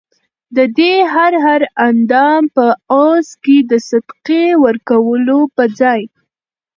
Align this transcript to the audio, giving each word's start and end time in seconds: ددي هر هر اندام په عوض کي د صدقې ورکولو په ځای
ددي 0.55 0.93
هر 1.13 1.33
هر 1.45 1.61
اندام 1.87 2.43
په 2.55 2.65
عوض 2.93 3.27
کي 3.43 3.57
د 3.71 3.73
صدقې 3.89 4.45
ورکولو 4.63 5.39
په 5.55 5.63
ځای 5.79 6.01